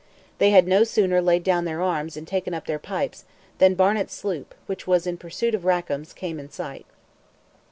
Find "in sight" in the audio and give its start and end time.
6.39-6.87